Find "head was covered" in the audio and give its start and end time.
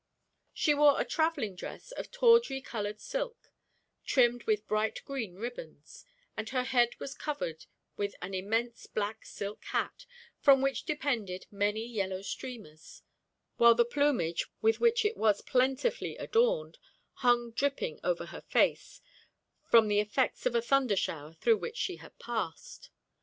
6.63-7.67